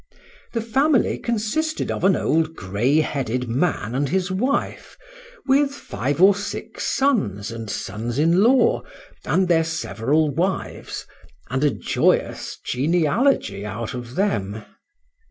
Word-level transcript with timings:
The 0.53 0.61
family 0.61 1.19
consisted 1.19 1.91
of 1.91 2.03
an 2.03 2.15
old 2.15 2.55
grey 2.55 3.01
headed 3.01 3.47
man 3.47 3.93
and 3.93 4.09
his 4.09 4.31
wife, 4.31 4.97
with 5.45 5.71
five 5.75 6.19
or 6.19 6.33
six 6.33 6.87
sons 6.87 7.51
and 7.51 7.69
sons 7.69 8.17
in 8.17 8.41
law, 8.41 8.81
and 9.25 9.47
their 9.47 9.63
several 9.63 10.33
wives, 10.33 11.05
and 11.51 11.63
a 11.63 11.69
joyous 11.69 12.57
genealogy 12.65 13.63
out 13.63 13.93
of 13.93 14.15
them. 14.15 14.65